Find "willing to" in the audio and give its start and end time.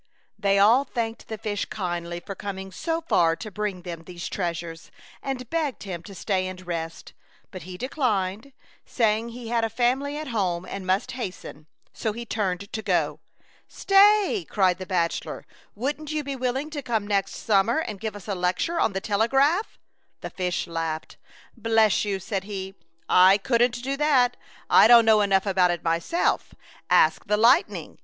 16.35-16.81